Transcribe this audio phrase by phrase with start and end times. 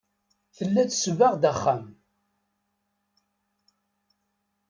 [0.55, 1.83] Tella tsebbeɣ-d axxam.